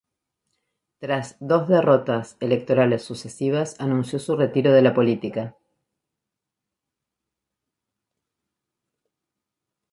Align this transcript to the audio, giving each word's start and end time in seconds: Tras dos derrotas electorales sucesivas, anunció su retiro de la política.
Tras 0.97 1.37
dos 1.39 1.67
derrotas 1.69 2.35
electorales 2.39 3.03
sucesivas, 3.03 3.79
anunció 3.79 4.17
su 4.17 4.35
retiro 4.35 4.71
de 4.71 4.81
la 4.81 4.95
política. 4.95 5.55